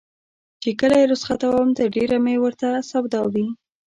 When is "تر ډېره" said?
1.77-2.17